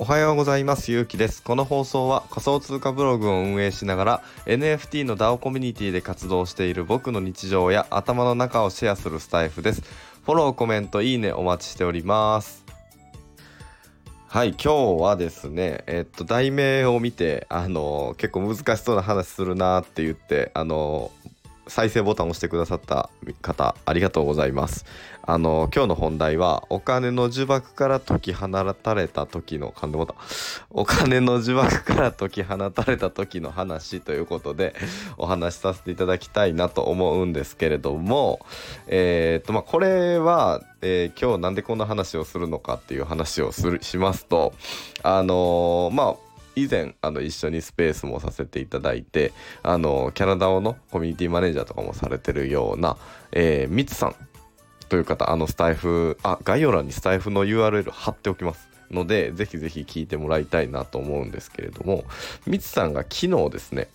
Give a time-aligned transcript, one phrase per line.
[0.00, 0.90] おはようございます。
[0.90, 1.42] ゆうきです。
[1.42, 9.82] この放送は仮想通貨ブログを運営しながら NFT の DAO コミュニティで活動している僕の日常や頭の中をシェアするスタイフです。
[10.24, 12.64] フォローコメントいいねお待ちしております。
[14.28, 21.10] はい今日はですねえっと題名を見てあの結構難しそうな話するなって言ってあの
[21.68, 24.84] 再生ボタンを押してくださった方ありがとうございます。
[25.30, 30.14] あの今日の本題はお金の呪縛から解き放たれた時の勘でもた
[30.70, 34.74] お金の呪縛から解き放たれた時の話ということで
[35.18, 38.40] お話しさせていただきたいなと思うんですけれども
[38.86, 44.54] えー、っとまあこれは、えー、今日なんでこんな話をするのかっていう話をするしますと
[45.02, 46.27] あのー、まあ
[46.62, 52.96] 以前あの一緒にスペースもさせていただいてあのキャラダオのコミュニティマネージャーとかもされてるような、
[53.32, 54.16] えー、ミツさん
[54.88, 62.04] という方あのスタイフあ概要欄にスタイフの URL 貼っておきますのでぜひぜひ聞いてもらいたいなと思うんですけれども
[62.46, 63.88] ミツさんが昨日ですね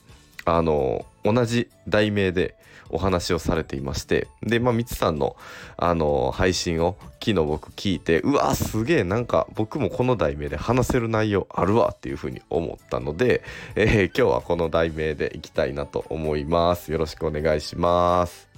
[0.46, 2.56] あの同じ題名で
[2.90, 5.36] お話をされていましてでまあみつさんの
[5.78, 13.44] あの配信を昨日僕聞いてうわすげえなんか僕もこの題名で話せる内容あるわっていうふうに思ったので、
[13.76, 16.92] えー、今日はこの題名でいきたいなと思います。
[16.92, 18.53] よろしくお願いします。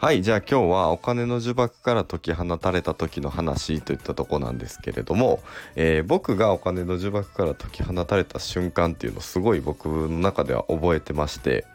[0.00, 5.40] はいじゃあ今日はお金の呪縛から解き放たれた時の話といったとこなんですけれども、
[5.76, 11.66] えー、僕がお金の呪縛から解き放たれた瞬間っていうのをすごい僕の中では覚えてまして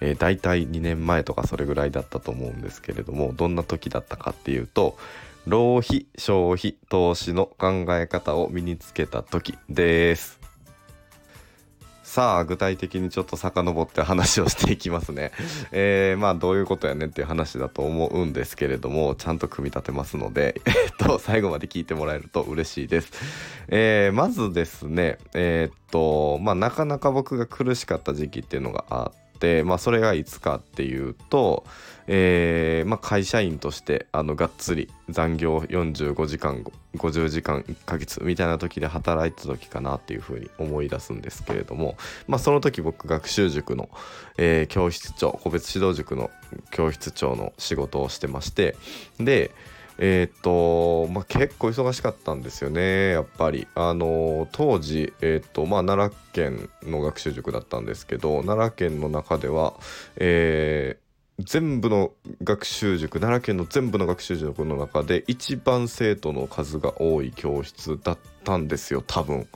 [0.00, 4.96] えー、大体2年前とかそれぐらいだったと思うんですけれどもどんな時だったかっていうと
[5.46, 10.43] 浪費消費投資の考え方を身につけた時です。
[12.14, 15.32] さあ具体的にちょっと遡って話をしていきますね。
[15.72, 23.10] えー、まあどういうことやねんっていう話だと思うんですけれどもちゃんと組み立てますので、 えっと最後まで聞いてもらえると嬉しいです。
[23.66, 29.23] えー、まずですねえー、っとまあなかなか僕が苦しかった時期っていうのがあって、
[29.64, 31.64] まあ、それがいつかっていうと、
[32.06, 36.64] えーまあ、会社員としてあのがっつり残業45時間
[36.96, 41.96] 50時間1ヶ月みたいな時で働いた時かなっていうふうに思い出すんですけれども、
[42.28, 43.88] まあ、その時僕学習塾の、
[44.36, 46.30] えー、教室長個別指導塾の
[46.70, 48.76] 教室長の仕事をしてまして
[49.18, 49.50] で
[49.98, 53.66] えっ、と、まあ、結構忙しかったんですよね、やっぱり。
[53.74, 59.74] あの当時、えっ、と、まあ、奈良県の学習塾だったんですけど、奈良県の中では、
[60.16, 61.04] えー、
[61.40, 62.12] 全部の
[62.42, 69.48] 学習塾奈良県の全部の学習塾の中で一番生徒の数が多い教室だったんですよ多分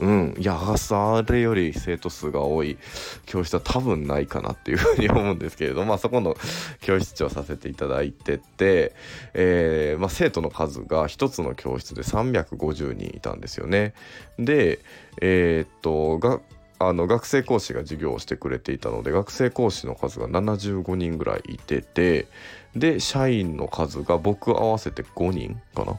[0.00, 2.78] うん、いやそれより生徒数が多い
[3.26, 6.36] 教室は多分ないかなっていうふうに思うんですけれどまあそこの
[6.80, 8.94] 教室長させていただいてて、
[9.34, 13.94] えー、まあ、生徒の数が1つの教室で350人いたんですよね。
[14.38, 14.80] で
[15.20, 16.40] えー、っとが
[16.78, 22.26] あの学生講師が授業をしてくれていたので学生講師の数が75人ぐらいいてて
[22.74, 25.96] で社員の数が僕合わせて5人かな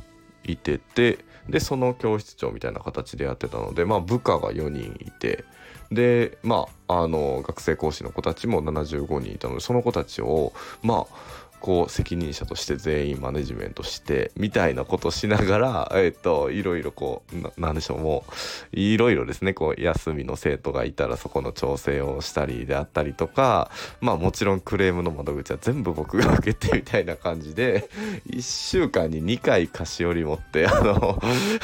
[0.48, 1.20] いてて
[1.50, 5.46] でその教室長みたいな形でやってたのでまあ部下が4人いて
[5.92, 18.24] でまああの学生講師の子たちも75人いたのでその子たちをまあこう責任者として全員マネジメントしてみたいなことしながら、 えっ、といろいろこうなんでしょうも
[18.72, 27.90] ういろいろですねこう休みの生徒がいたらそこの調整をしたりであったりとかまあもちろんクレームの窓口は全部僕が受けてみたいな感じで
[28.30, 31.20] 1週間に2回菓子折り持ってあの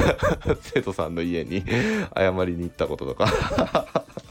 [0.62, 1.63] 生徒さんの家に
[2.18, 4.31] 謝りに行ったこととか。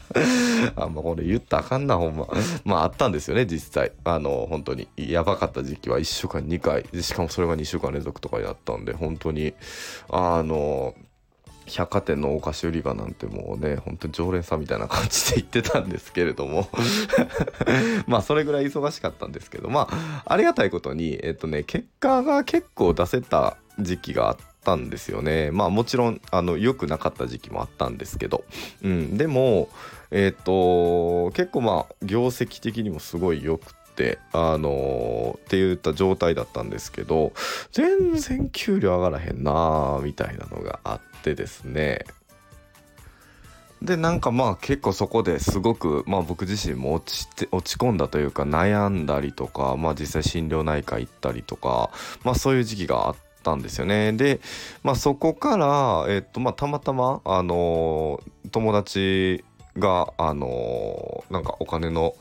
[0.76, 2.26] あんまこれ言ったらあかんなほんま。
[2.64, 3.92] まああったんですよね実際。
[4.04, 4.88] あの本当に。
[4.96, 6.84] やばかった時期は1週間2回。
[7.02, 9.54] しかもそれが2週間連続とかやったんで本当に。
[10.10, 10.94] あの
[11.66, 16.68] 百貨店のお菓子売り場なんてもうねほんと常連さんみたいな感じで行ってたんですけれども。
[18.08, 19.68] まあそれぐらい忙しかったんですけど。
[19.68, 25.50] まあありがたいことにえっとね結果が結構出せた時期があってたんですよね。
[25.50, 28.44] まあもちろんあの良くなかった時期もあったんですけど。
[28.82, 29.16] うん。
[29.16, 29.68] でも
[30.10, 37.32] えっ、と結構まあ業績的にもすごい良くてあのー、って言った状態だったんですけど
[37.72, 42.04] 全然給料上がらへんなーみたいなのがあってですね。
[43.82, 51.90] でなんかまあ結構そこですごくまあ僕自身も落ちて落ち込んだというか悩んだりとかまあ実際心療内科行ったりとか
[52.22, 54.12] まあそういう時期があってたんですよね。
[54.12, 54.40] で
[54.82, 58.20] まあそこからえっとまあたまたまあの、
[58.52, 59.44] 友達
[59.78, 62.14] があの、なんかお金の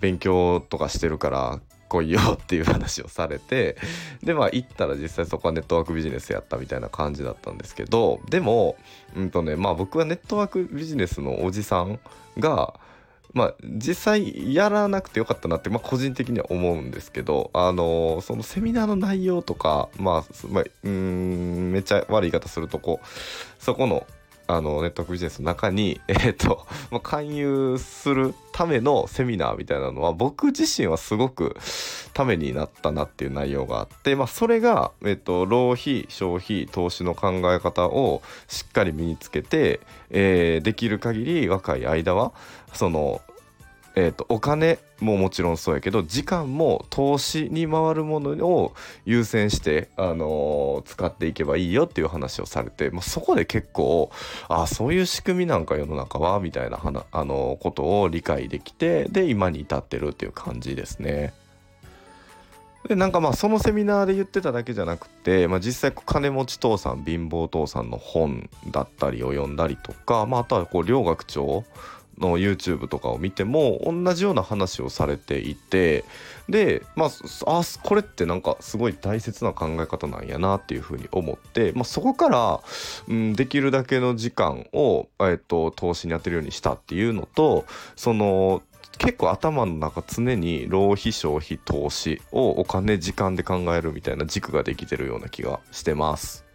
[0.00, 3.76] 勉強とかしてるから来いよっていう話をされて
[4.22, 8.76] でまあ行ったら実際そこはネットワークビジネスやったみたいな感じだったんですけどでも
[9.14, 12.00] うんとねまあ僕はネットワークビジネスのおじさん
[12.38, 12.74] が
[13.36, 24.06] まあ実際やらなくてよかったなって、まあ、個人的には思うんですけどあのそのセミナーの内容とかまあ、まあ、うんめっちゃ悪い言い方するとこうそこの
[24.48, 31.56] あのネットビジネスの中に、 えーとまあ、勧誘するためのセミナーみたいなのは僕自身はすごく
[32.14, 39.80] ためになったなっていう内容があって、まあ、それが、えーと、浪費消費投資の考え方をしっかり身につけて、
[40.10, 42.32] えー、できる限り若い間は
[42.72, 43.20] その
[43.98, 48.74] えーと、お金ももちろんそうやけど時間も投資に回るものを
[49.06, 54.10] 優先して、あのー、使っていけばいいよっていう話をされて、まあ、そこで結構
[54.48, 61.32] あそういう仕組みなんか世の中はみたいな、あのー、ことを理解できてで今に至ってるっていう感じですね。
[62.86, 71.64] でなんかまあそのセミナーで言ってただけじゃなくて、まあ、実際金持ち父さん貧乏父さんの本だったりを読んだりとか、まあ、あとはこう両学長
[72.18, 76.04] の YouTube とかを見ても同じような話をされていて
[76.48, 77.10] でまあ
[77.46, 82.60] あこれってなんかすごい大切な考え方なんやなっていうふうに思って、まあ、そこから、
[83.08, 87.66] うん、できるだけの時間を、えっと、投資に当てるようにしたっていうのと
[87.96, 88.62] その
[88.98, 96.46] 結構頭の中常に浪費消費投資をお金時間で考えるみたいな軸ができてるような気がしてます。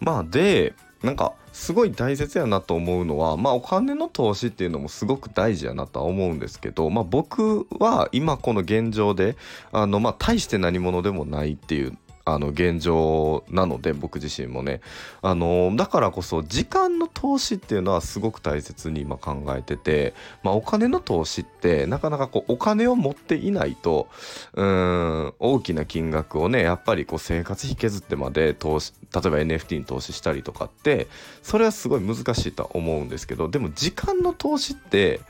[0.00, 9.36] まあでなんかすごい大切やなと思うのはまあお金の投資っていうのもすごく大事やなとは思うんですけど、まあ、僕は今この現状で
[9.72, 14.80] あのまあ大して何者でもないっていうあの現状なので僕自身もね
[15.22, 24.08] あのだからこそ時間の投資っていうのはすごく大切に今考えてて、まあ、お金の投資ってなかなかこうお金を持っていないと
[24.54, 31.08] うーん大きな金額をねやっぱりこう生活費削ってまで投資例えば NFT に投資したりとかって
[31.42, 35.20] それはすごい難しいとは思うんですけどでも時間の投資って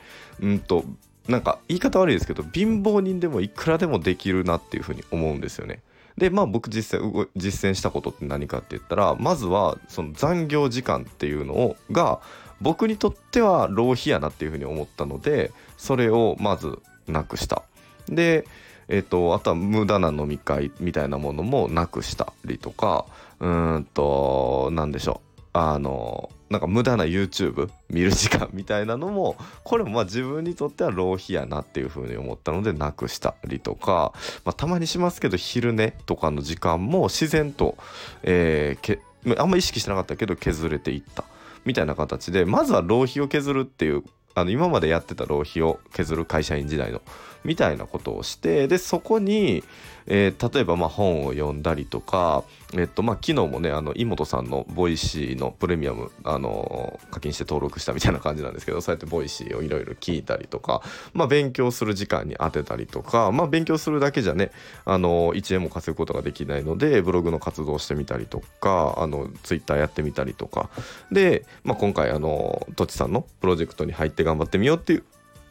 [0.41, 0.85] うんと
[1.29, 5.81] なんか言い方悪いですけど貧乏人でもいくらでもできるなっていうふうに思うんですよね。
[6.17, 12.20] でまあ僕実際実践したことって何かって言ったらまずはその残業時間っていうのをが
[12.61, 16.79] 僕にとっては浪費やなっていうふうに思ったのでそれをまず
[17.09, 17.62] なくした。
[18.09, 18.47] で
[18.88, 23.06] えっ、とあとは無駄な飲み会みたいなものもなくしたりとか
[23.41, 25.31] うーんと何でしょう。
[25.52, 34.12] あのなんか無駄な YouTube 見る時間みたいなのも これもまあ自分にとっては浪費やなっていうふうに思ったのでなくしたりとか、
[34.44, 37.76] まあ、たまにしますけど昼寝とかの時間も自然と、
[38.22, 39.00] えー、け
[39.38, 41.25] あんま意識してなかったけど削れていった
[41.64, 47.02] みたいな形でまずは浪費を削るっていうあの今までやってた浪費を削る会社員時代の
[47.44, 49.64] みたいなことをしてでそこに、
[50.06, 52.44] えー、例えばまあ本を読んだりとか、
[52.75, 60.82] えっとまあ、昨日もねあの井本さんの Voicyのプレミアム、あの課金して登録したみたいな感じなんですけどそうやって Voicyをいろいろ聞いたりとか、
[61.14, 64.52] まあ、勉強する時間に当てたりとか、まあ、勉強するだけじゃね、
[64.84, 70.70] あの1円も稼ぐことができないのでブログの活動してみたりとかあのツイッターやってみたりとか。
[71.11, 75.04] で、まあ、今回あのとちさんのプロジェクトに入って頑張ってみようっていう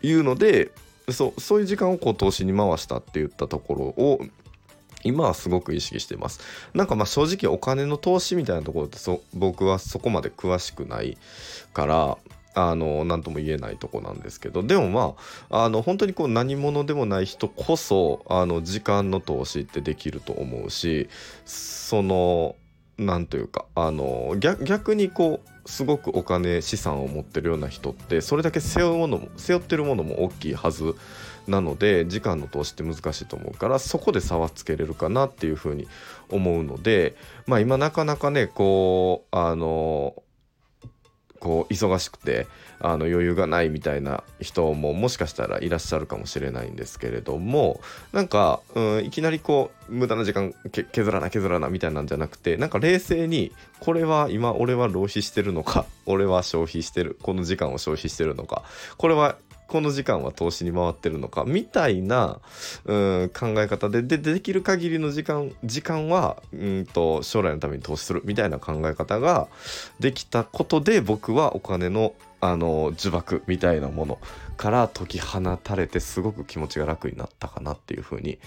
[0.03, 0.71] いうので
[1.09, 4.19] そうそういう時間をこう投資に回したって言ったところを
[5.03, 6.41] 今はすごく意識してます。
[6.73, 11.18] なんかまあ正直お金の投資みたいなところってそ僕はそこまで詳しくない
[11.73, 12.18] から
[12.54, 15.16] あの何とも言えないとこなんですけどでもま
[15.49, 21.09] ああの本当にこう何者でもない人こそあの時間の投資ってできると思うし
[21.45, 22.56] その
[23.02, 30.96] 何というかあの逆にこうすごくお金資産を持ってるような人ってそれだけ背負うものも背負ってるものも大きいはず
[31.48, 35.88] なので時間の投資って難しいと思うからそこで差はつけれるかなっていうふうに
[36.30, 37.16] 思うので
[37.48, 40.16] まあ今なかなかねこうあの
[41.42, 42.48] こう忙しくて
[42.80, 47.81] あの余裕がないみたいな人ももしかしたらいらっしゃるかもしれないんですけれども
[48.14, 50.54] なんか、うん、いきなりこう無駄な時間
[50.92, 58.62] 削らな削らなみたいなんじゃなくてなんか冷静にこれは今俺は浪費してるのか俺は消費してるこの時間を消費してるのか
[58.98, 59.36] これは
[59.71, 62.42] この時間は投資に回ってるのかみたいな
[62.83, 69.47] うん考え方ででできる限りの時間時間はうんと将来のために投資するみたいな考え方が
[70.01, 74.19] できたことで僕はお金のあの呪縛みたいなもの
[74.57, 78.40] から解き放たれてすごく気持ちが楽になったかなっていうふうに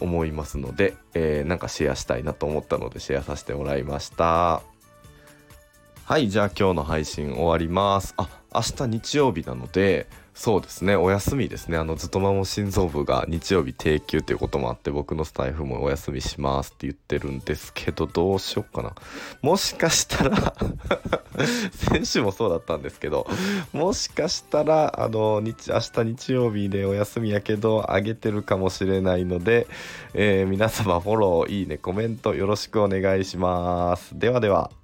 [0.00, 4.62] 思いますので、えー、なんかシェアしたいなと思ったのでシェアさせてもらいました。
[6.04, 8.14] はいじゃあ今日の配信終わります。
[8.16, 10.06] あ明日日曜日なので
[10.38, 10.94] そうですね。
[10.94, 11.76] お休みですね。
[11.76, 18.94] あのずっとまも心臓部が日曜日定休ということもあって僕のスタイフもお休みしますって言ってるんですけどどうしよっかな。
[19.42, 20.54] もしかしたら
[21.90, 23.26] 先週もそうだったんですけど
[23.72, 29.66] もしかしたらあの日明日日曜日でお休みやけどあげてるかもしれないので、
[30.14, 34.16] えー、皆様フォローいいねコメントよろしくお願いします。
[34.16, 34.77] ではでは。